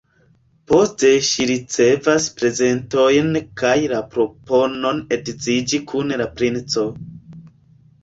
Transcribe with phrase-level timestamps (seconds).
[0.69, 3.31] Poste ŝi ricevas prezentojn
[3.63, 6.93] kaj la proponon edziĝi kun la princo.